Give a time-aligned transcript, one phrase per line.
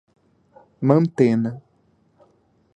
[0.87, 1.51] Mantena